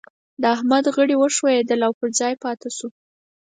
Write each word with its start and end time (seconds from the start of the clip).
د 0.41 0.43
احمد 0.55 0.85
غړي 0.95 1.15
وښوئېدل 1.17 1.79
او 1.87 1.93
پر 1.99 2.09
ځای 2.19 2.33
پاته 2.43 2.69
شو. 2.77 2.87